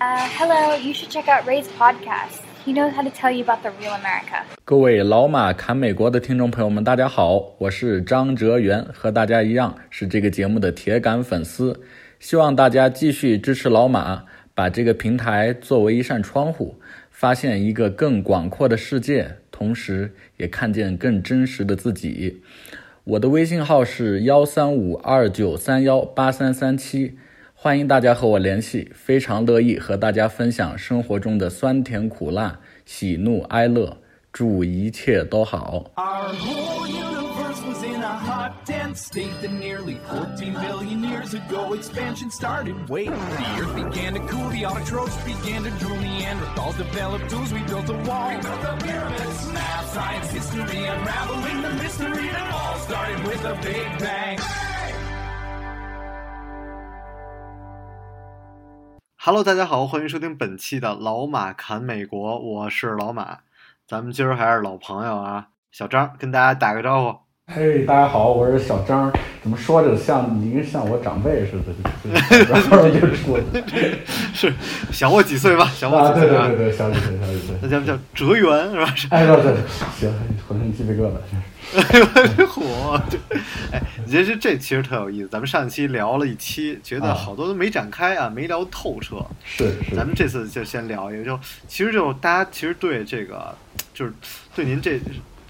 [0.00, 2.42] Uh, hello, you should check out Ray's podcast.
[2.64, 4.44] He knows how to tell you about the real America.
[4.64, 11.80] 各位老马侃美国的听众朋友们，大家好，我是张哲元，和大家一样是这个节目的铁杆粉丝，
[12.20, 14.22] 希望大家继续支持老马，
[14.54, 16.76] 把这个平台作为一扇窗户，
[17.10, 22.40] 发现一个更广阔的世界，同时也看见更真实的自己。
[23.02, 27.18] 我的微信号是幺三五二九三幺八三三七，
[27.60, 33.98] 欢迎大家和我联系，非常乐意和大家分享生活中的酸甜苦辣、喜怒哀乐，
[34.32, 35.90] 祝一切都好。
[35.96, 42.30] Our whole universe was in a hot, dense state that nearly 14 billion years ago expansion
[42.30, 42.76] started.
[42.88, 47.58] Wait, the earth began to cool, the autotrophs began to drool, Neanderthals developed tools, we
[47.66, 48.28] built a wall.
[48.30, 53.58] We built the pyramids, math, science, history, unraveling the mystery that all started with a
[53.60, 54.37] big bang.
[59.28, 63.40] Hello，大家好，欢迎收听本期的老马侃美国，我是老马，
[63.86, 67.27] 咱们今儿还是老朋友啊，小张跟大家打个招呼。
[67.50, 69.10] 嘿，大家好，我是小张。
[69.42, 71.72] 怎么说着像您像我长辈似的，
[72.46, 73.40] 然后就说
[74.34, 74.52] 是
[74.92, 76.46] 小我几岁吧，小我，几岁啊？
[76.46, 77.56] 对对对对，小几岁，小几岁。
[77.62, 78.94] 那叫叫哲源是吧？
[78.94, 79.54] 是哎，对对，
[79.98, 80.12] 行，
[80.46, 82.46] 浑身鸡皮疙瘩。
[82.46, 83.18] 火，对，
[83.72, 85.28] 哎，你这这其实特有意思。
[85.28, 89.24] 咱们上一期聊了一期，觉得好多都没展开啊，没聊透彻。
[89.42, 93.56] 是是，咱们这次就先聊一个，就其实就大家其实对这个
[93.94, 94.12] 就是
[94.54, 95.00] 对您这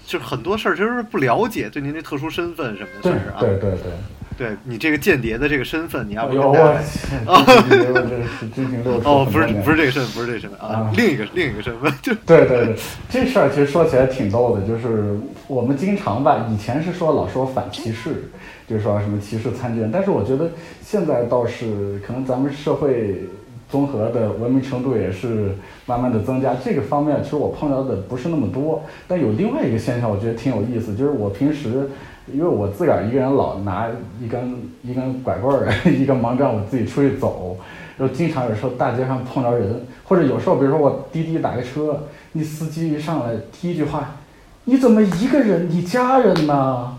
[0.09, 3.37] 就是很多事儿就是不了解，对您这特殊身份什么的，对算是啊。
[3.39, 3.91] 对对对。
[4.39, 6.81] 对你这个间谍的这个身份，你要不跟大家
[7.25, 9.09] 我 天，这这是真情六处。
[9.09, 12.75] 哦，不是不是这个身份，不是这个身份啊啊，另一个另一个身份，就对对对，
[13.09, 18.31] 这事儿其实说起来挺逗的，就是我们经常吧，以前是说老说反歧视，
[18.65, 20.49] 就是说什么歧视残疾人，但是我觉得
[20.81, 23.27] 现在倒是可能咱们社会
[23.69, 31.89] 综合的文明程度也是慢慢的增加，这个方面其实我碰到的不是那么多，但有另外一个现象，我觉得挺有意思，就是我平时。
[32.31, 33.87] 因为我自个儿一个人老拿
[34.21, 37.57] 一根 一根拐棍儿，一根盲杖，我自己出去走，
[37.97, 42.03] 然后经常有时候大街上碰着人，或者有时候比如说我滴滴打个车，
[42.33, 44.17] 那司机一上来第一句话，
[44.65, 45.67] 你怎么一个人？
[45.71, 46.95] 你家人呢？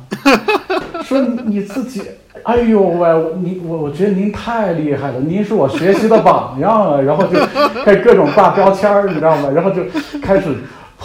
[1.05, 2.03] 说你自己，
[2.45, 3.09] 哎呦喂，
[3.43, 7.39] 您我我觉得您太厉害了，您是我学习的榜样啊，然后就
[7.85, 9.49] 开始各种挂标签儿，你知道吗？
[9.55, 9.83] 然后就
[10.23, 10.49] 开始。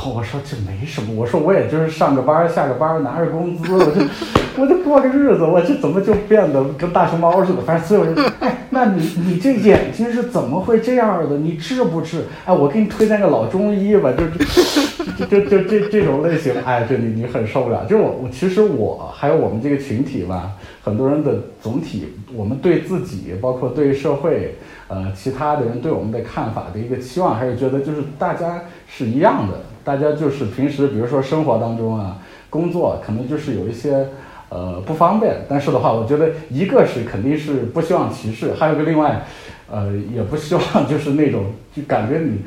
[0.03, 4.01] 我说这没什么，我说我也就是上个班下个班拿着工资，我就
[4.61, 7.61] 我就过个日子，我这怎么就变得跟大熊猫似的？
[7.61, 11.37] 反正所有人，哎，那你你这眼睛是怎么会这样的？
[11.37, 12.25] 你治不治？
[12.45, 14.27] 哎，我给你推荐个老中医吧，就
[15.25, 17.83] 就就就这这种类型，哎，这你你很受不了。
[17.85, 20.51] 就是我我其实我还有我们这个群体吧，
[20.83, 24.55] 很多人的总体，我们对自己，包括对社会，
[24.87, 29.57] 呃，其他的人对我们的看法的一个期望，还是觉得就是大家是一样的。
[29.85, 32.17] 大家就是平时，比如说生活当中啊，
[32.49, 34.07] 工作可能就是有一些
[34.49, 39.23] 呃不方便，但是的话，我觉得一个是肯定是不希望歧视，还有个另外，
[39.71, 42.39] 呃，也不希望就是那种就感觉你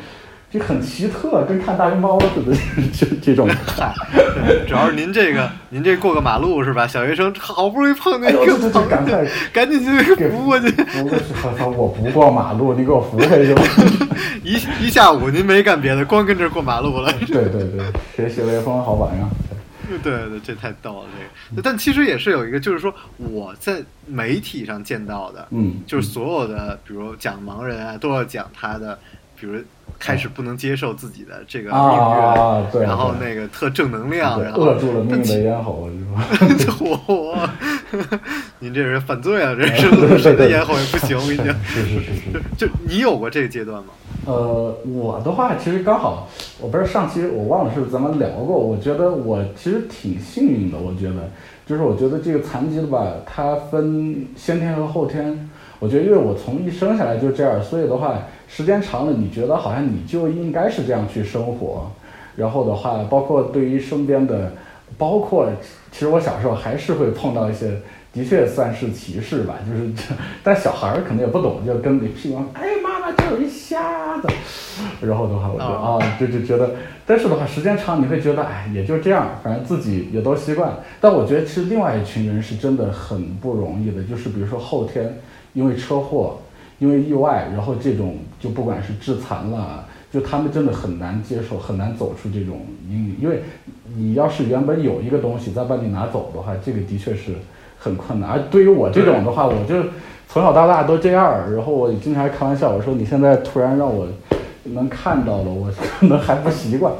[0.51, 2.57] 就很奇特，跟看大熊猫似的
[2.93, 3.47] 这这种。
[3.67, 3.93] 嗨，
[4.67, 6.87] 主要是您这个您这过个马路是吧？
[6.87, 13.63] 小学生好不容易碰见一个这这这赶快 赶紧去给扶过去，扶过去，好好我不过马路，你给我扶回去吧。
[14.43, 14.55] 一
[14.87, 17.13] 一下午您没干别的，光跟这儿过马路了。
[17.27, 17.85] 对对对，
[18.17, 19.29] 学习雷锋好榜样。
[20.03, 21.07] 对对，这太逗了，
[21.51, 21.63] 这个。
[21.63, 28.99] 但其实也是有一个，就是说我在媒体上见到的，嗯，就是所有的，比如讲盲人啊，都要讲他的，
[29.41, 29.59] 比如
[29.99, 35.88] 开始不能接受自己的这个命运，啊对然后那个特正能量，对然后扼住了命的咽喉，
[36.59, 36.75] 是吧？
[37.09, 37.49] 我，
[38.59, 39.54] 您这人犯罪啊！
[39.59, 41.47] 这是谁的咽喉也不行，我跟你讲。
[41.65, 42.43] 是是是是。
[42.56, 43.88] 就你有过这个阶段吗？
[44.26, 46.28] 呃，我的话其实刚好，
[46.60, 51.31] 我不是上期我忘了是咱们聊过，我觉得我其实挺幸运的，我觉得
[51.66, 55.49] 就是我觉得这个残疾的吧，它分先天和后天。
[55.81, 58.19] 我觉得因为我从一生下来就这样，所以的话
[58.49, 61.91] 时间长了，你觉得好像你就应该是这样去生活。
[62.35, 64.53] 然后的话，包括对于身边的，
[64.97, 65.49] 包括
[65.93, 67.81] 其实我小时候还是会碰到一些。
[68.11, 69.93] 的确算是歧视吧，就是，
[70.43, 74.29] 但小孩儿可能也不懂，就跟你屁股，哎妈妈，这有一瞎子，
[75.03, 76.71] 然后的话，我就哦啊，就就觉得，
[77.06, 80.73] 但是的话，时间长你会觉得，哎，也就这样，反正自己也都习惯。
[81.03, 85.15] 但我觉得其实另外一群人是真的很不容易的，就是比如说后天
[85.53, 86.39] 因为车祸，
[86.79, 89.85] 因为意外，然后这种就不管是致残了。
[90.11, 93.43] 就他们真的很难接受，很难走出这种阴影，因为
[93.95, 97.35] 你要是原本有一个东西再把你拿走的话，这个的确是
[97.79, 98.31] 很困难。
[98.31, 99.83] 而对于我这种的话，我就
[100.27, 104.09] 从小到大都这样，然后我经常开玩笑，我说你现在突然让我
[104.65, 105.71] 能看到了，我
[106.01, 106.91] 可能还不习惯。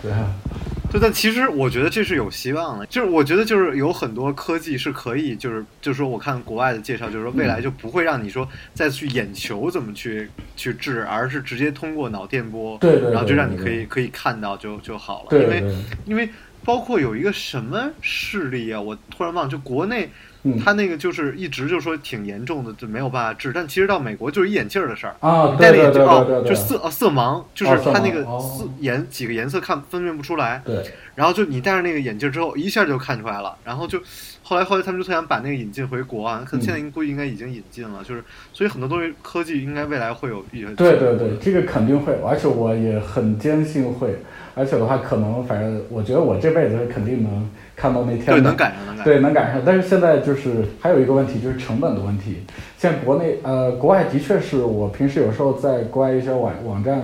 [0.00, 0.10] 对，
[0.90, 15.74] 对，但其实我觉得这是有希望的，就是我觉得就是有很多科技是可以，就是就是说我看国外的介绍，就是说未来就不会让你说再去眼球怎么去去治，而是直接通过脑电波，对对对然后就让你可以可以看到就就好了，对因为
[16.06, 16.28] 因为
[16.64, 20.10] 包括有一个什么势力啊，我突然忘了，就国内。
[20.54, 23.52] 嗯他那个就是一直就说挺严重的，就没有办法治。
[23.52, 30.62] 但其实到美国就是一眼镜儿的事儿，啊，戴了眼镜哦就色哦色盲，就是他那个色颜几个颜色看分辨不出来。
[30.64, 30.84] 对
[31.14, 33.56] 然后就你戴上那个眼镜之后，一下就看出来了。
[33.64, 33.98] 然后就
[34.42, 38.04] 后来后来他们就特想把那个引进回国啊，可能现在应估计应该已经引进了。
[38.04, 38.22] 就是
[38.52, 44.14] 所以很多东西科技应该未来会有一些对对对，这个肯定会，而且我也很坚信会，
[44.54, 49.04] 而且的话，可能反正我觉得我这辈子肯定能看到那天的，对能赶上能赶上。
[49.04, 49.62] 对，能赶上。
[49.64, 52.38] 但是现在就是还有一个问题，就是成本的问题。
[52.78, 57.02] 现在国内呃，国外的确是我平时有时候在国外一些网网站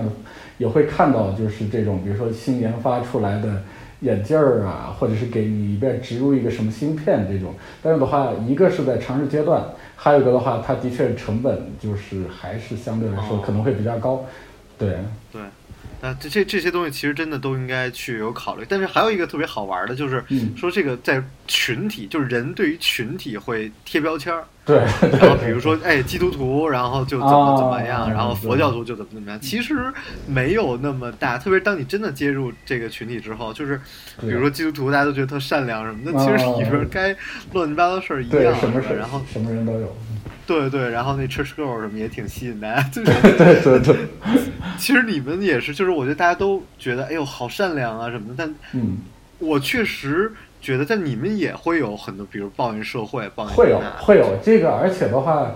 [0.57, 3.61] 也会看到，就是这种比如说新研发出来的
[4.01, 7.53] 眼镜儿啊，或者是给你里边植入一个什么芯片这种。
[7.81, 9.63] 但是的话，一个是在尝试阶段，
[9.95, 14.25] 还有一个的话，它的确成本就是还是相对来说哦可能会比较高。
[14.77, 14.97] 对，对，
[16.03, 18.65] 那这这这些东西其实真的都应该去有考虑。
[18.67, 24.43] 但是还有一个特别好玩的，就是嗯说这个在群体，就是人对于群体会贴标签儿。
[24.65, 24.77] 对，
[25.17, 29.39] 然后比如说，哎，基督徒，然后就怎么怎么样，啊然后佛教徒就怎么怎么样。
[29.39, 29.75] 其实
[30.27, 33.79] 没有那么大，特别是当你真的接入这个群体之后，就是
[34.19, 37.15] 比如说基督徒，大家都觉得特善良什么的，其实里边该
[37.53, 39.95] 乱七八糟事儿一样，什么事是吧然后什么人都有。
[40.45, 43.95] 对对，然后那 church girl 什么也挺吸引大家， 就是对对对，
[44.77, 48.97] 其实你们也是，就是我觉得大家都觉得，哎呦，好善良啊什么的，但嗯。
[49.39, 50.31] 我确实
[50.61, 55.51] 觉得，但你们也会有很多，比如抱怨社会，抱怨会有会有这个，而且的话，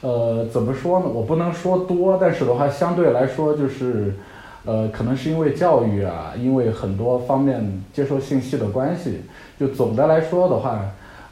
[0.00, 1.06] 呃，怎么说呢？
[1.06, 4.12] 我不能说多，但是的话，相对来说就是，
[4.64, 9.22] 呃，可能是因为教育啊，因为很多方面接受信息的关系，
[9.60, 10.84] 就总的来说的话，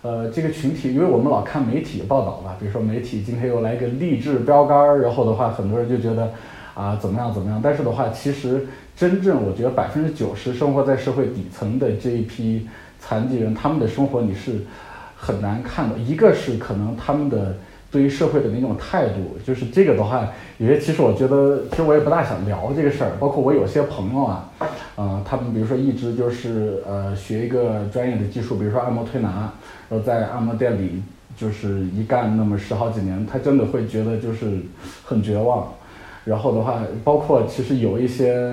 [0.06, 6.31] 呃，这个群体，因为我们老看媒体报道吧，比如说媒体今天又来个励志标杆儿，然后的话，很多人就觉得
[6.75, 12.69] 啊怎么样怎么样，但是的话，其实真正我觉得百分之九十生活在社会底层的这一批
[13.00, 14.61] 残疾人，他们的生活你是
[15.17, 15.99] 很难看的。
[15.99, 17.56] 一个是可能他们的
[17.91, 20.29] 对于社会的那种态度，就是这个的话，
[20.59, 23.12] 有些其实我觉得，其实我也不大想聊这个事儿。
[23.19, 24.50] 包括我有些朋友啊，
[24.97, 29.53] 呃，他们比如说一直就是呃学一个专业的技术，比如说按摩推拿，
[29.88, 31.03] 然后在按摩店里
[31.37, 34.61] 就是一干那么十好几年，他真的会觉得就是
[35.05, 35.69] 很绝望。
[36.25, 38.53] 然后的话，包括其实有一些，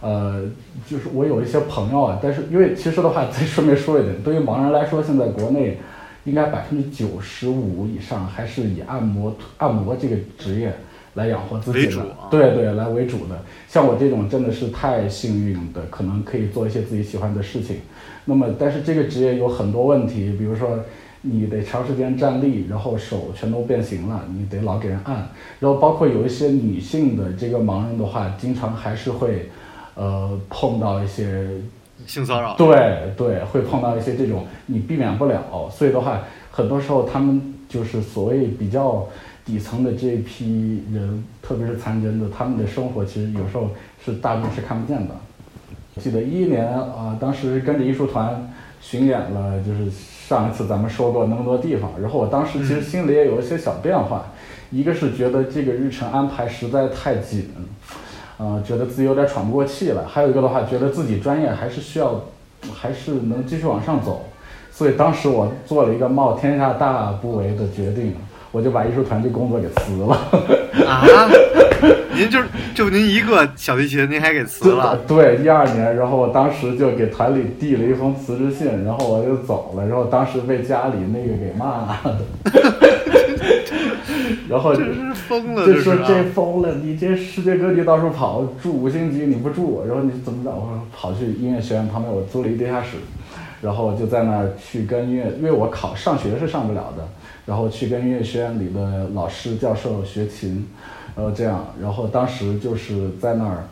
[0.00, 0.42] 呃，
[0.88, 5.78] 就是我有一些朋友啊，但是因为其实的话，再顺便说一点，对于盲人来说，现在国内
[6.24, 10.72] 应该百分之九十五以上还是以按摩按摩这个职业
[11.14, 13.38] 来养活自己的，对对，来为主的。
[13.68, 17.76] 像我这种真的是太幸运的，可能可以做一些自己喜欢的事情。
[18.24, 20.78] 那么，但是这个职业有很多问题，比如说
[21.22, 25.28] 你得长时间站立，然后手全都变形了，你得老给人按，
[25.60, 29.50] 然后包括有一些女性的这个盲人的话，经常还是会，
[29.94, 31.46] 呃，碰到一些
[32.06, 32.54] 性骚扰。
[32.56, 36.20] 对对，会碰到一些这种你避免不了，所以的话，
[36.50, 39.06] 很多时候他们就是所谓比较
[39.44, 43.70] 底层的这批人，特别是残疾人的，他们的生活其实有时候
[44.04, 45.14] 是大众是看不见的。
[46.00, 54.24] 记得一一年啊、当时跟着艺术团巡演了，就是上一次咱们说过那么多地方，然后我当时其实心里也有一些小变化，
[54.70, 57.50] 一个是觉得这个日程安排实在太紧，
[58.42, 62.20] 呃，觉得自己有点喘不过气了，还有一个的话，觉得自己专业还是需要，
[62.74, 64.22] 还是能继续往上走，
[64.72, 68.16] 所以当时我做了一个冒天下大不韪的决定，
[68.52, 70.14] 我就把艺术团这工作给辞了。
[70.86, 71.04] 啊，
[72.14, 72.44] 您就是
[72.74, 74.96] 就您一个小提琴，您还给辞了？
[75.08, 81.98] 对，一二年，然后我当时就给团里递了一封辞职信，然后我就走了，然后当时被家里那个给骂了，
[84.48, 90.50] 然后这是疯了，就说这疯了，你这世界各地到处跑，住五星级你不住，然后你怎么着？
[90.50, 92.98] 我说跑去音乐学院旁边，我租了一地下室，
[93.62, 97.08] 然后就在那儿去跟音乐，因为我考上学是上不了的，
[97.46, 100.68] 然后去跟音乐学院里的老师教授学琴，
[101.16, 103.64] 然后这样，然后当时就是在那儿。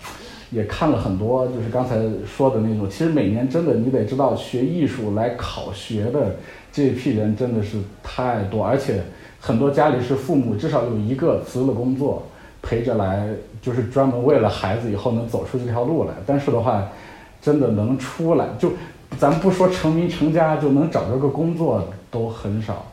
[0.53, 1.95] 也看了很多，就是刚才
[2.27, 2.91] 说的那种。
[2.91, 6.35] 其实每年真的，你得知道，学艺术来考学的
[6.73, 9.01] 这批人真的是太多，而且
[9.39, 12.25] 很多家里是父母至少有一个辞了工作
[12.63, 13.29] 陪着来，
[13.63, 16.15] 就是专门为了孩子以后能走出这条路来。
[16.27, 16.85] 但是的话，
[17.41, 18.73] 真的能出来，就
[19.19, 22.90] 咱不说成名成家，就能找着个工作都很少。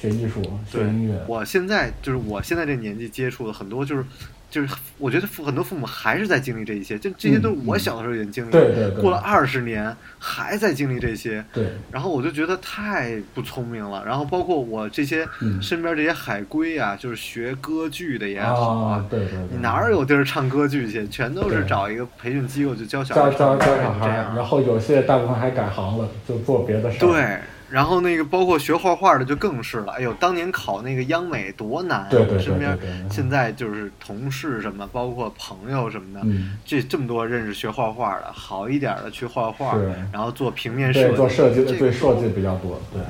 [0.00, 4.04] 学艺术、学音乐，我现在就是我现在这年纪接触的很多就是。
[4.50, 14.02] 就是我觉得父很多父母还是在经历这一些，就这些都是我小的时候已经经历了，对对对过了二十年还在经历这些，对，然后我就觉得太不聪明了。
[14.06, 21.06] 然后包括我这些嗯身边这些海归啊，就是学歌剧的也好啊，对对对，你哪儿有地儿唱歌剧去？
[21.08, 24.08] 全都是找一个培训机构就教小教孩教教小唱歌这孩。
[24.34, 27.00] 然后有些大部分还改行了，就做别的事儿。
[27.00, 27.38] 对，
[27.70, 29.92] 然后那个包括学画画的就更是了。
[29.92, 32.06] 哎呦，当年考那个央美多难啊！
[32.10, 32.78] 对对对我身边
[33.10, 39.76] 现在就是同事什么，包括朋友什么的，嗯这这么多认识学画画的，好一点的去画画，
[40.12, 43.02] 然后做平面设，计，做设计的对设计比较多，对，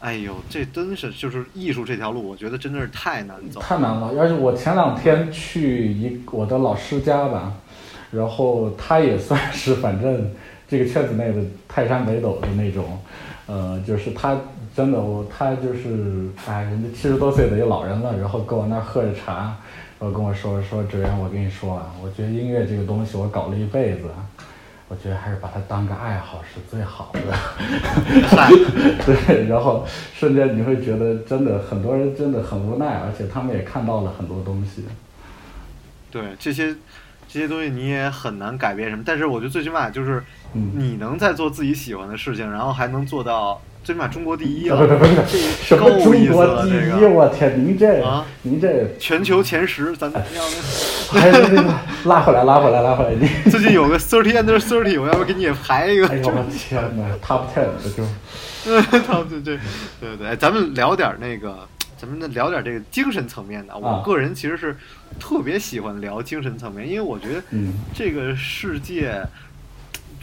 [0.00, 3.60] 哎呦，这真是就是艺术这条路，我觉得真的是太难走。
[3.60, 4.12] 太难了。
[4.18, 7.52] 而且我前两天去一我的老师家吧，
[8.10, 10.30] 然后他也算 是反正
[10.68, 12.98] 这个圈子内的泰山北斗的那种，
[13.46, 14.36] 呃，就是他
[14.74, 19.56] 真的我他就是哎，人家七十多岁的一老人了，然后跟我那儿喝着茶，
[19.98, 24.02] 然后跟我说说志远，我跟你说啊，我觉得音乐这个东西我搞了一辈子。
[24.88, 27.20] 我觉得还是把它当个爱好是最好的。
[29.04, 29.84] 对，然后
[30.14, 34.84] 瞬间你会觉得真的很多人真的很无奈，而且他们也看到了很多东西。
[36.08, 36.72] 对这些
[37.36, 40.24] 这些东西你也很难改变什么，但是我觉得最起码就是
[40.54, 51.62] 嗯，你能在做自己喜欢的事情，然后还能做到最起码中国第一中意思了国第一，这个我天，您这啊您这全球前十，咱要不 还是
[52.06, 56.08] 拉回来拉回来拉回来，你 最近有个 thirty under thirty，我要不给你也排一个？
[56.08, 57.66] 哎呦我天哪，Top Ten
[58.64, 58.80] 对
[59.42, 59.58] 对
[60.00, 63.76] 对对，哎咱们聊点那个，咱们再聊点这个精神层面的。
[63.76, 64.76] 我啊个人其实是
[65.18, 69.22] 特别喜欢聊精神层面，因为我觉得嗯这个世界。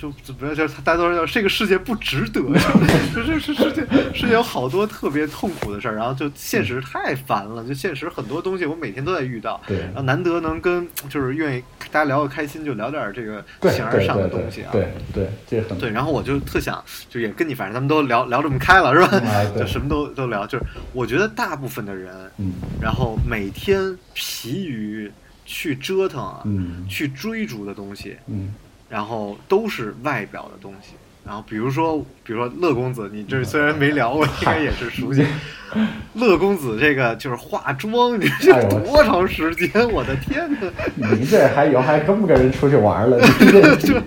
[0.04, 2.42] 就怎么叫大家都说这个世界不值得，
[3.16, 19.22] 就是是世界世界有好多特别痛苦的事儿，然后就现实太烦了，就现实很多东西我每天都在遇到，对然后难得能跟就是愿意大家聊得开心，就聊点这个对形而上的东西啊，对对，这很对，然后我就特想，就也跟你，反正咱们都聊聊这么开了，是吧？
[19.58, 20.46] 就什么都都聊。
[20.46, 25.10] 就是我觉得大部分的人，嗯然后每天疲于
[25.46, 28.54] 去折腾啊，嗯去追逐的东西，嗯
[28.94, 30.90] 然后都是外表的东西。
[31.26, 35.26] 然后比如说，比如说乐公子，你这虽然没聊过，应该也是熟悉。
[36.14, 39.90] 乐公子这个就是化妆，你这多长时间？
[39.90, 40.48] 我的天
[40.96, 41.10] 哪！
[41.18, 43.18] 你这还有还跟不跟人出去玩了？
[43.20, 43.26] 你
[43.82, 44.00] 这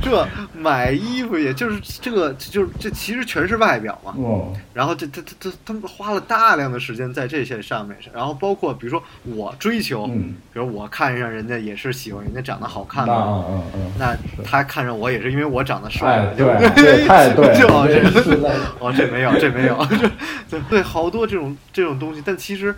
[0.00, 4.14] 这买衣服也就是这个，就是这其实全是外表嘛。
[4.16, 4.52] 哦。
[4.72, 10.34] 然后这他他他他们花了大量的时间在这些上面，然后包括比如说我追求，嗯。
[10.52, 18.30] 比如我看上人家也是喜欢人家长得好看那嘛，嗯嗯嗯，那他看上我也是因为我长得帅，哎对不对这 太对了就哦这这是
[18.78, 19.86] 哦这没有这没有，
[20.70, 22.74] 对好多这种这种东西，但其实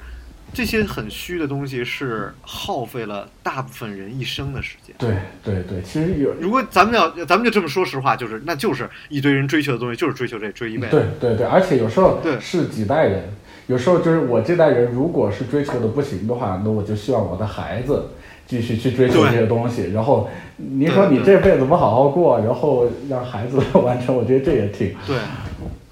[0.53, 4.95] 这些很虚的东西是耗费了大部分人一生的时间。
[4.99, 5.15] 对
[5.45, 10.97] 对对，其实有如果咱们要咱们就这么说实话，就是那就是一堆人追求的东西，就是追求这追一辈子。
[11.21, 13.25] 对对对，而且有时候对是几代人，
[13.67, 18.11] 有时候就是我这代人，如果是追求的不行的话，那我就希望我的孩子
[18.47, 19.93] 继续去追求这些东西。
[19.93, 25.17] 然后你说你这辈子不好好过，然后让孩子 完成，我觉得这也挺对，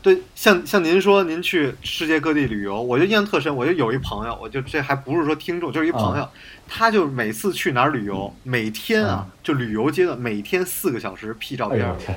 [0.06, 3.52] 对，像像您说您去世界各地旅游，我就印象特深。
[3.56, 6.30] 我就有一朋友，我就这还不是说听众，就是一朋友，啊
[6.68, 12.16] 他就每次去哪儿旅游，每天啊，就旅游阶段每天四个小时 P 照片，哎，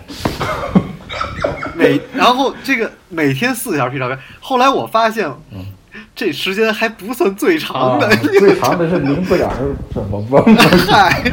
[1.73, 4.19] 每然后这个每天四个小时 P 照片。
[4.39, 5.27] 后来我发现，
[6.15, 10.37] 这时间还不算最长啊的，，最长的是您不点儿怎么不？
[10.85, 11.23] 嗨，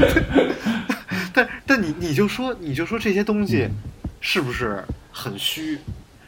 [1.34, 3.68] 但但你你就说你就说这些东西
[4.22, 4.82] 是不是
[5.12, 5.78] 很虚？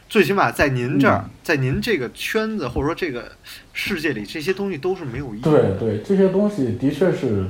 [0.09, 3.25] 最起码在您这儿，嗯在您这个圈子或者说这个
[3.73, 5.77] 世界里，这些东西都是没有意义对的。
[5.77, 7.45] 对，这些东西的确是，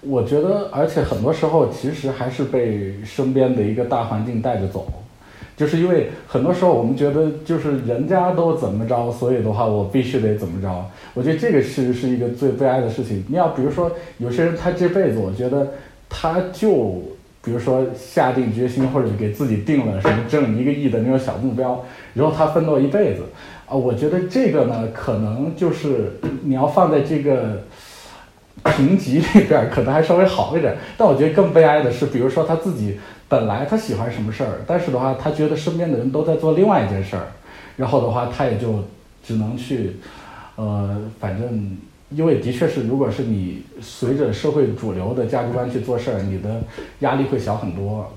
[0.00, 4.90] 我觉得，而且很多时候其实还是被身边的一个大环境带着走，
[5.56, 10.90] 就是因为很多时候我们觉得就是人家都怎么着，所以的话我必须得怎么着。
[11.12, 13.22] 我觉得这个其实是一个最悲哀的事情。
[13.28, 15.74] 你要比如说有些人他这辈子，我觉得
[16.08, 17.02] 他就。
[17.42, 21.82] 比如说下定决心，或者给自己定了什么挣一个亿的那种小目标，
[22.12, 23.22] 然后他奋斗一辈子，
[23.66, 27.62] 啊，我觉得这个呢，可能就是你要放在这个
[28.76, 30.76] 评级里边，可能还稍微好一点。
[30.98, 37.26] 但我觉得更悲哀的是，比如说他自己本来他喜欢什么事儿，但是的话，他觉得身边的人都在做另外一件事儿，
[37.76, 38.84] 然后的话，他也就
[39.24, 39.96] 只能去，
[40.56, 41.78] 呃，反正。
[42.10, 46.62] 因为的确是，如果是你随着社会主流的价值观去做事儿，你的
[47.00, 48.12] 压力会小很多。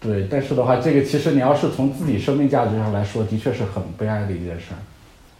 [0.00, 4.78] 对，但是的话，这个其实你要是从自己生命价值上来说，的确是很悲哀的一件事儿。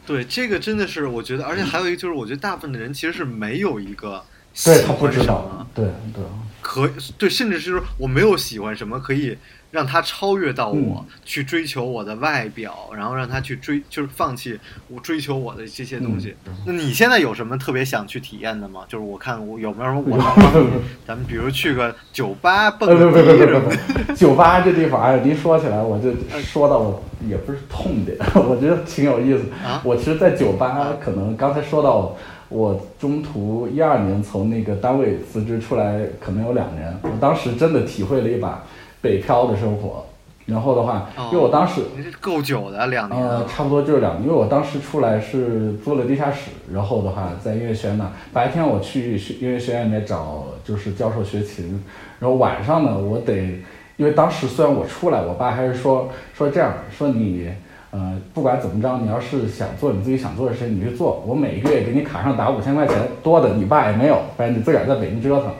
[0.06, 4.22] 对，这个真的是我觉得，而且还有一个就是，我觉得大部分的人其实是没有一个
[4.64, 5.84] 对他不知道，对
[6.14, 6.24] 对。
[6.68, 9.34] 可对，甚至是说我没有喜欢什么可以
[9.70, 14.58] 让他超越到我，嗯去追求我的外表，然后让他去追，就是放弃
[14.88, 16.34] 我追求我的这些东西。
[16.46, 18.82] 嗯那你现在有什么特别想去体验的吗？
[18.86, 20.68] 就是我看我有没有什么我能帮你，
[21.06, 23.70] 咱们比如去个酒吧蹦迪什么不
[24.04, 29.44] 不，酒吧这地方，哎，您说起来，我就说到我也不是痛点，我觉得挺有意思。
[29.64, 32.14] 啊我其实，在酒吧，可能刚才说到，
[32.48, 38.64] 我中途一二年从那个单位辞职出来，可能有两年，我当时真的体会了一把
[39.00, 40.04] 北漂的生活。
[40.46, 41.82] 然后的话，哦因为我当时
[42.22, 43.46] 够久的两年呃，啊。
[43.46, 51.84] 差不多就是两年，因为我当时出来是租了地下室，然后的话在音乐学院那，白天我去学音乐学院里面找就是教授学琴，
[52.18, 53.62] 然后晚上呢，我得，
[53.98, 57.50] 因为当时虽然我出来，我爸还是说说这样，说你
[57.90, 65.50] 呃不管怎么着，你要是想做你自己想做的事情，你去做，我每个月给你卡上打五千块钱，多的你爸也没有，反正你自个儿在北京折腾。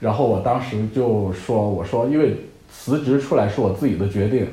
[0.00, 2.34] 然后我当时就说，我说因为
[2.72, 4.46] 辞职出来是我自己的决定，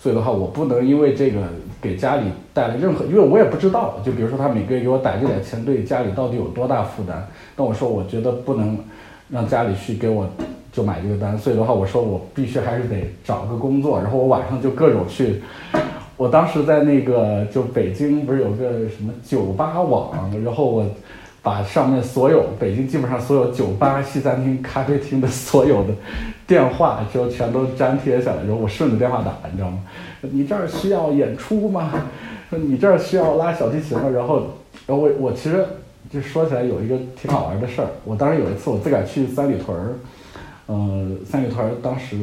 [0.00, 1.42] 所以的话我不能因为这个
[1.80, 8.78] 给家里带来任何，因为我也不知道，就比如说他每个月给我打这点钱对家里到底有多大负担，但我说我觉得不能
[9.28, 10.26] 让家里去给我
[10.72, 15.42] 就买这个单，所以的话我说我必须还是得找个工作，然后我晚上就各种去。
[16.16, 20.86] 我当时在那个就北京不是有个什么酒吧网，然后我
[21.42, 25.90] 把上面所有北京基本上所有酒吧、西餐厅、咖啡厅的所有的
[26.46, 29.78] 电话就全都粘贴下来，然后我顺着电话打，你知道吗？
[30.20, 31.90] 你这儿需要演出吗？
[32.50, 34.08] 你这儿需要拉小提琴吗？
[34.08, 34.36] 然后，
[34.86, 35.66] 然后我我其实
[36.10, 39.94] 就说起来有一个挺好玩的事儿，我当时有一次我自个儿去三里屯儿，
[40.68, 42.16] 嗯、三里屯儿当时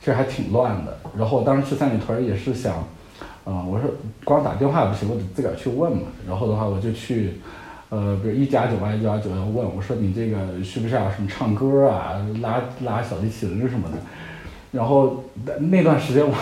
[0.00, 2.82] 其实还挺乱的，然后我当时去三里屯儿也是想。
[3.46, 3.88] 啊，我说
[4.24, 6.02] 光打电话不行，我得自个儿去问嘛。
[6.26, 7.34] 然后的话，我就去，
[7.88, 13.96] 呃，比如一家酒吧一家酒吧问，我说你这个需不需要什么唱歌啊、拉拉小提琴什么的。
[14.72, 15.22] 然后
[15.70, 16.34] 那段时间我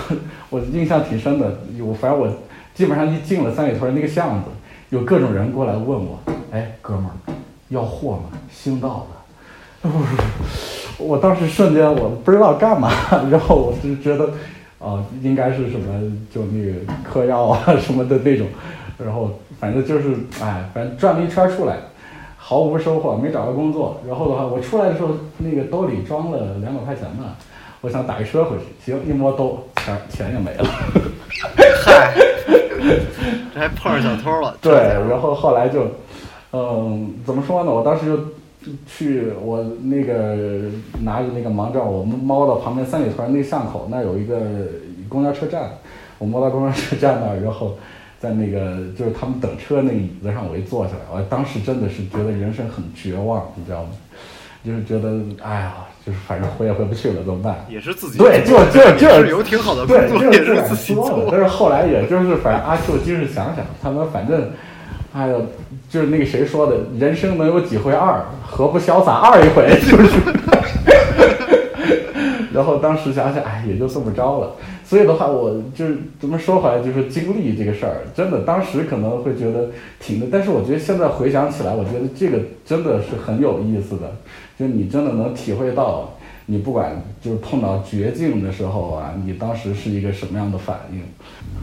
[0.48, 2.26] 我印象挺深的，我反正我
[2.74, 4.48] 基本上一进了三里屯那个巷子，
[4.88, 6.18] 有各种人过来问我，
[6.50, 7.12] 哎，哥们儿，
[7.68, 8.38] 要货吗？
[8.50, 9.06] 新到
[9.82, 9.90] 的。
[10.96, 12.90] 我当时瞬间我不知道干嘛，
[13.30, 14.30] 然后我就觉得，
[14.84, 15.98] 哦、应该是什么
[16.30, 18.46] 就那个嗑药啊 什么的那种，
[19.02, 21.78] 然后反正就是哎，反正转了一圈出来，
[22.36, 23.98] 毫无收获，没找到工作。
[24.06, 27.34] 然后的话，我出来的时候那个兜里装了两百块钱呢，
[27.80, 30.68] 我想打一车回去，行，一摸兜钱钱也没了。
[31.82, 32.14] 嗨，
[33.54, 34.54] 这还碰上小偷了。
[34.60, 34.74] 对，
[35.08, 35.86] 然后后来就，
[36.52, 37.70] 嗯，怎么说呢？
[37.70, 38.18] 我当时就
[38.86, 40.70] 去我那个
[41.02, 44.36] 拿着那个盲杖，我们猫到旁边三里屯那巷口，那有一个
[45.08, 45.70] 公交车站，
[46.18, 47.76] 我摸到公交车站那儿，然后
[48.18, 53.90] 在那个就是他们等车那个椅子上，我一坐下来，我当时真的是觉得人生很绝望，你知道吗？
[54.64, 55.74] 就是觉得，哎呀，
[56.06, 57.66] 就是反正回也回不去了，怎么办？
[57.68, 60.94] 也是自己对，就就就是有挺好的工对，作，也就是自己。
[60.94, 61.38] 做但。
[61.38, 64.48] 是后来也就是，反正阿 Q 今日想想，他们反正，
[65.12, 65.42] 哎呦，
[65.88, 69.68] 就是那个谁说的，人生能有几回二，何不潇洒二一回？
[69.80, 70.20] 就是。
[72.52, 74.52] 然后当时想想，哎，也就这么着了。
[74.84, 84.12] 所以的话，我就是怎么说回来，就是经历这个事儿，真的当时可能会觉得挺的，但是我觉得现在回想起来，我觉得这个真的是很有意思的，
[84.56, 86.10] 就你真的能体会到。
[86.46, 91.00] 你不管就是碰到绝境的时候啊，你当时是一个什么样的反应？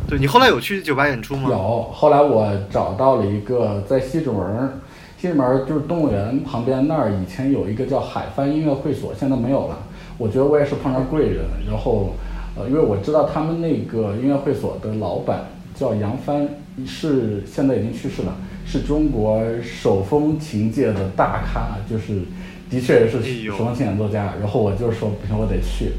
[0.08, 1.50] 对你后来有去酒吧演出吗？
[1.50, 4.74] 有，后来我找到了一个在西直门儿，
[5.18, 9.78] 西直门儿就是动物园旁边那儿，以前有一个叫海帆音乐会所，现在没有了。
[10.18, 12.14] 我觉得我也是碰上贵人，然后，
[12.56, 16.48] 呃，因为我知道他们那个音乐会所的老板叫杨帆，
[16.86, 22.22] 是现在已经去世了，是中国手风琴界的大咖，就是
[22.70, 24.34] 的确也是手风琴演奏家。
[24.40, 25.94] 然后我就说不行，我得去。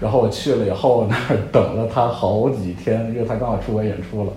[0.00, 4.32] 然后我去了以后，那 儿等了他好几天，因为他刚好出国演出了。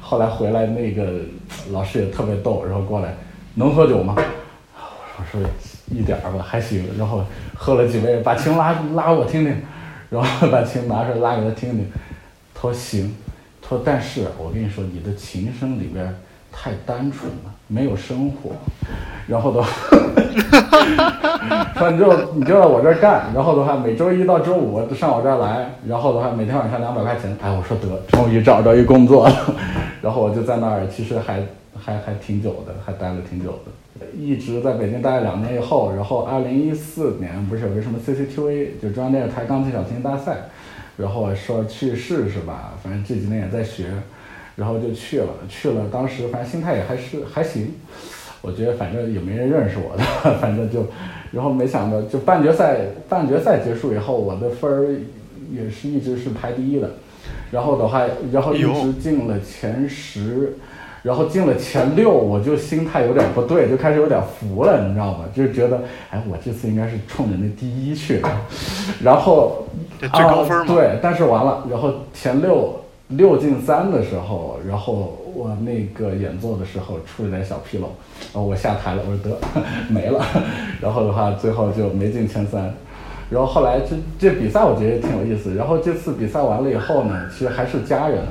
[0.00, 1.20] 后来回来，那个
[1.70, 3.14] 老师也特别逗，然后过来，
[3.54, 4.16] 能喝酒吗？
[5.16, 5.40] 我说
[5.90, 6.84] 一点儿吧，还行。
[6.98, 9.56] 然后喝了几杯，把琴拉拉我听听，
[10.08, 11.86] 然后 把琴拿出来拉给他听听。
[12.54, 13.14] 他说行，
[13.62, 16.14] 他说但是我跟你说，你的琴声里边
[16.50, 18.52] 太单纯了，没有生活。
[19.26, 19.68] 然后的话，
[21.76, 27.36] 说你就你就在我这儿干，然后的话每周一到周五上我这儿来，然后的话每天晚上两百块钱。
[27.42, 29.34] 哎，我说得，终于找着一工作了。
[30.02, 31.42] 然后我就在那儿，其实还
[31.78, 34.06] 还还挺久的，还待了挺久的。
[34.16, 40.48] 一直在北京待了两年以后，然后二零一四年不是有个什么 CCTV，就中央电视台钢琴小提琴大赛，
[40.96, 43.86] 然后说去试试吧，反正这几年也在学。
[44.56, 47.72] 然后就去了，去了，当时反正心态也还是还行，
[48.42, 50.04] 我觉得反正也没人认识我的，
[50.40, 50.84] 反正就，
[51.32, 54.86] 然后没想到就半决赛半决赛结束以后，我的分儿
[55.52, 56.90] 也是一直是排第一的，
[57.50, 60.56] 然后的话，然后一直进了前十。
[61.02, 65.24] 然后进了前六，我就心态有点不对，就开始有点服了，你知道吗？
[65.34, 68.28] 就觉得，哎，我这次应该是冲着那第一去的。
[69.02, 69.64] 然后
[69.98, 70.66] 最高分嘛。
[70.66, 77.88] 对，但是完了，然后前六六进三的时候，然后我那个演奏的时候出了点小纰漏，
[78.32, 79.38] 然后我下台了，我说得
[79.88, 80.24] 没了。
[80.80, 82.72] 然后的话，最后就没进前三。
[83.30, 85.54] 然后后来这这比赛我觉得也挺有意思。
[85.54, 88.22] 然后这次比赛完了以后呢，其实还是家人。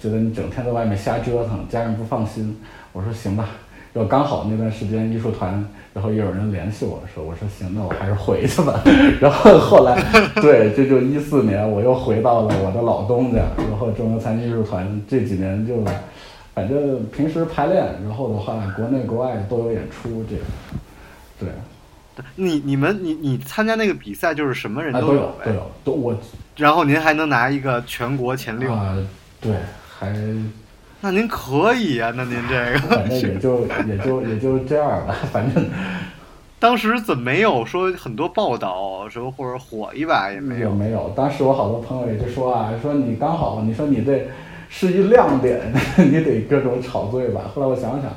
[0.00, 2.54] 觉得你整天在外面瞎折腾，家人不放心。
[2.92, 3.48] 我说行吧，
[3.94, 8.82] 然后刚好那段时间艺术团，然后也有人联系我说，我说行，那我还是回去吧。
[9.18, 9.98] 然后后来，
[10.42, 15.74] 对，这就一四年，我又回到了我的老东家，然后中国残疾艺术团这几年就，
[16.54, 20.42] 反正平时排练，然后的话国内国外都有演出，这个，
[21.40, 21.48] 对。
[22.36, 26.16] 你你们你你参加那个比赛就是什么人都有都有都我，
[26.56, 28.96] 然后您还能拿一个全国前六啊？
[29.40, 29.52] 对。
[29.98, 30.12] 还，
[31.00, 35.64] 那您可以啊，那您这个反正也就也就也就这样吧，反正
[36.60, 44.28] 当时怎么没有说很多报道什么或者火一把也没有没有，当时我好多朋友也就说啊，说你刚好你说你这
[44.68, 45.60] 是一亮点，
[45.96, 47.50] 你得各种炒作吧。
[47.54, 48.10] 后来我想想，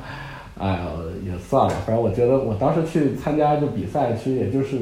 [0.58, 0.86] 哎呀
[1.24, 4.78] 也算了，反正我觉得我当时去参加这比赛，其实也就是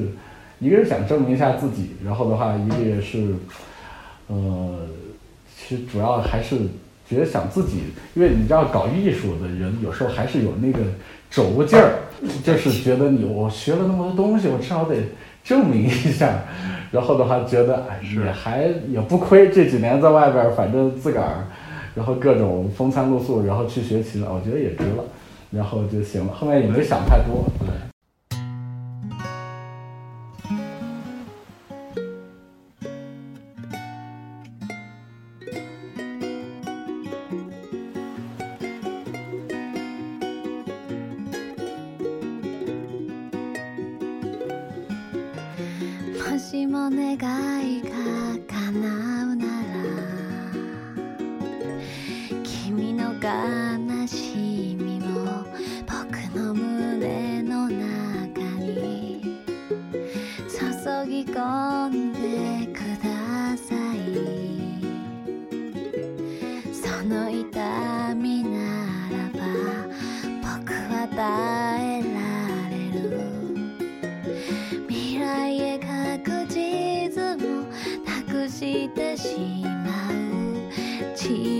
[0.58, 3.34] 一个是想证明一下自己，然后的话一个也是，
[4.26, 4.86] 呃，
[5.56, 6.56] 其实主要还是。
[7.08, 10.80] 觉得想自己，因为你知道搞艺术的人有时候还是有那个
[11.30, 12.00] 轴劲儿，
[12.42, 14.96] 就是觉得你我学了那么多东西，我至少得
[15.44, 16.42] 证明一下。
[16.90, 21.44] 然后的话觉得哎也还也不亏，这几年在外边反正自个儿，
[21.94, 25.04] 然后各种风餐露宿，然后去学琴，我觉得也值了，
[25.50, 26.32] 然后就行了。
[26.32, 27.68] 后面也没想太多，对。
[78.58, 79.36] してし
[79.84, 80.72] まう」
[81.14, 81.55] 「小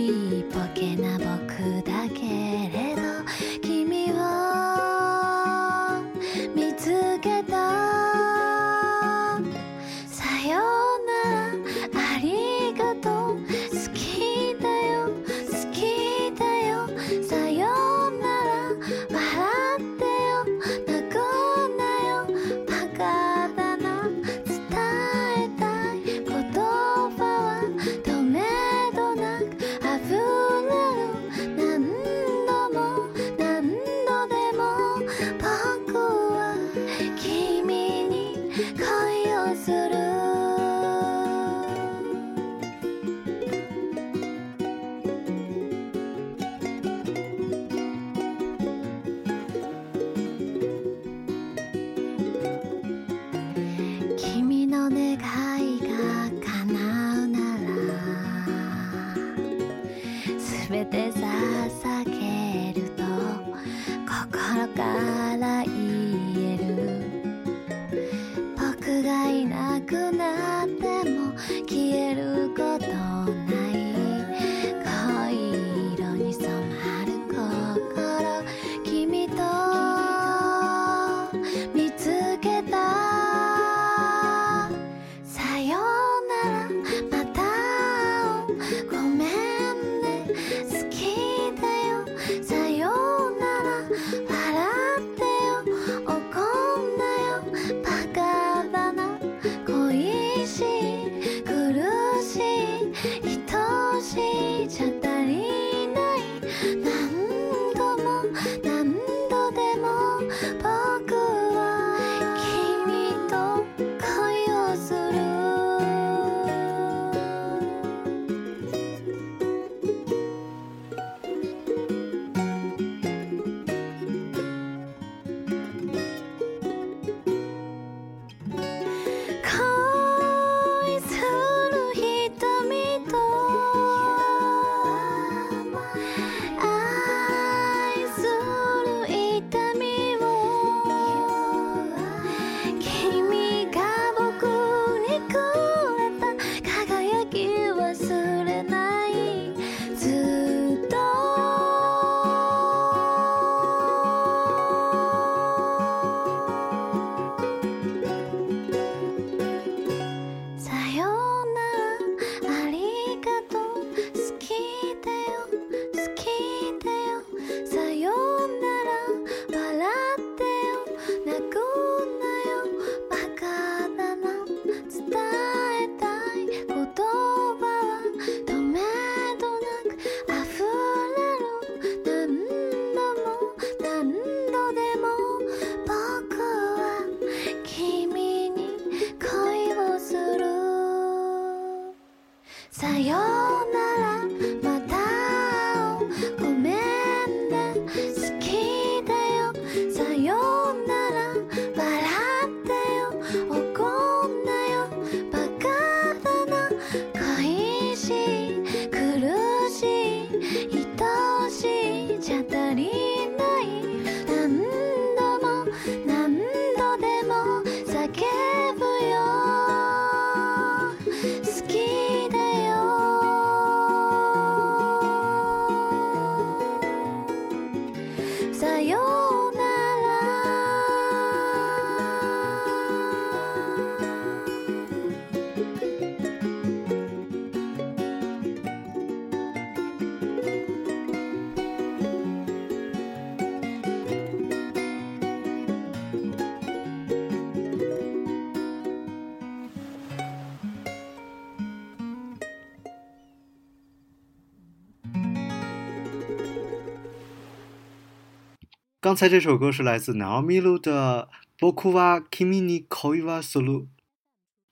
[259.07, 261.29] 刚才这首歌是来自 Naomi Lu 的
[261.61, 263.83] 《Boku wa Kimi ni Koi wa Suru》。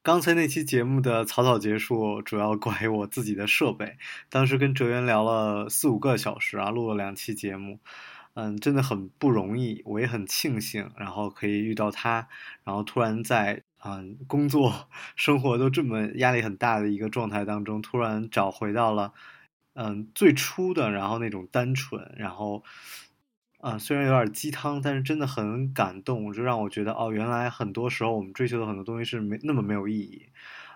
[0.03, 3.95] 刚才那期节目的草草结束，主要怪我自己的设备。
[4.29, 7.79] 当时跟哲源聊了四五个小时啊，录了两期节目，
[8.33, 9.81] 嗯，真的很不容易。
[9.85, 12.27] 我也很庆幸，然后可以遇到他，
[12.65, 19.13] 然后突然在嗯工作、生活都这么压力很大的一个状态当中，突然找回到了
[19.75, 22.65] 嗯最初的，然后那种单纯，然后。
[23.65, 30.27] 啊，虽然有点鸡汤，但是真的很感动，就让我觉得哦，原来很多时候我们追求的很多东西是没那么没有意义，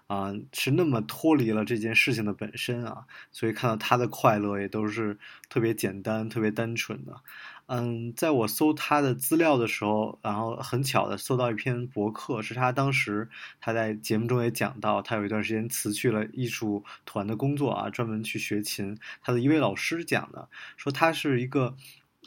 [0.08, 3.06] 啊，是那么脱离了这件事情的本身啊。
[3.32, 7.22] 所以看到他的快乐也都是特别简单、特别单纯的。
[7.68, 13.30] 嗯，在我搜他的资料的时候，然后很巧的搜到一篇博客，是他当时
[13.62, 18.98] 他在节目中也讲到，他有一段时间辞去了艺术团的工作啊，专门去学琴。
[19.22, 21.76] 他的一位老师讲的，说他是一个。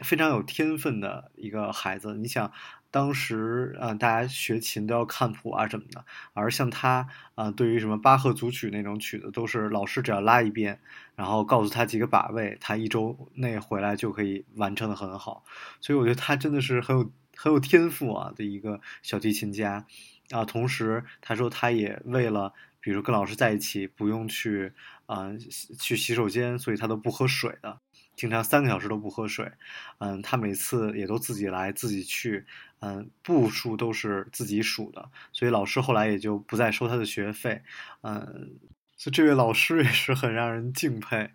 [0.02, 2.50] 非常有天分的一个孩子，你想，
[2.90, 10.80] 当时啊，大家学琴都要看谱啊什么的，而像他啊，对于什么巴赫组曲那种曲子，都是老师只要拉一遍，
[11.14, 15.44] 然后告诉他几个把位，他一周内回来就可以完成的很好。
[15.80, 19.86] 所以我觉得他真的是很有很有天赋啊的一个小提琴家
[20.30, 20.44] 啊。
[20.46, 24.72] 同时，他说他也为了，比如跟老师在一起，不用去
[25.04, 25.32] 啊
[25.78, 27.78] 去洗手间，所以他都不喝水的。
[28.22, 29.50] 经常三个小时都不喝水，
[29.98, 32.46] 嗯，他每次也都自己来自己去，
[32.78, 37.62] 嗯，步数都是自己数的，所以老师后来也就不再收他的学费，
[38.02, 38.60] 嗯，
[38.96, 41.32] 所以这位老师也是很让人敬佩。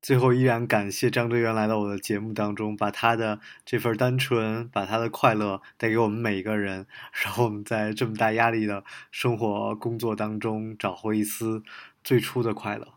[0.00, 6.86] 最后依然感谢张哲元来到我的节目当中，把他的这份单纯，把他的快乐带给我们每一个人，
[7.24, 11.64] 然后我们在这么大压力的生活工作当中找回一丝
[12.04, 12.95] 最初的快乐。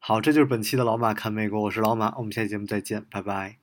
[0.00, 3.57] 好，这就是本期的老马看美国，我是老马，我们下期节目再见，拜拜。